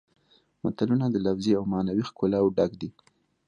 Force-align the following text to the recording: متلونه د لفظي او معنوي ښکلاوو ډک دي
متلونه 0.63 1.05
د 1.09 1.15
لفظي 1.25 1.53
او 1.59 1.63
معنوي 1.73 2.03
ښکلاوو 2.09 2.53
ډک 2.57 2.71
دي 2.81 2.89